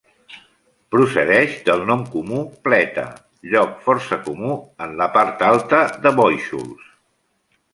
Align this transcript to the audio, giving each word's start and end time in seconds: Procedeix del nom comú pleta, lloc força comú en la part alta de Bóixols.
Procedeix 0.93 1.51
del 1.67 1.83
nom 1.89 2.01
comú 2.15 2.39
pleta, 2.69 3.03
lloc 3.51 3.77
força 3.89 4.19
comú 4.31 4.57
en 4.87 4.97
la 5.03 5.09
part 5.19 5.45
alta 5.51 5.83
de 6.07 6.15
Bóixols. 6.23 6.91